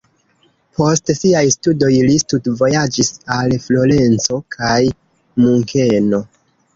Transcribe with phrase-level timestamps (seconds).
[0.77, 4.79] Post siaj studoj li studvojaĝis al Florenco kaj
[5.45, 6.21] Munkeno.